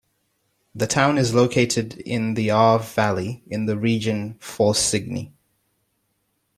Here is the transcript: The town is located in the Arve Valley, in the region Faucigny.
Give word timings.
The 0.73 0.87
town 0.87 1.19
is 1.19 1.35
located 1.35 1.95
in 1.95 2.33
the 2.33 2.49
Arve 2.49 2.89
Valley, 2.93 3.43
in 3.45 3.67
the 3.67 3.77
region 3.77 4.39
Faucigny. 4.39 5.33